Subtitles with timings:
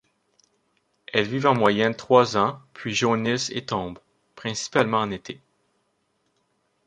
[1.13, 3.99] Elles vivent en moyenne trois ans puis jaunissent et tombent,
[4.35, 5.39] principalement en été.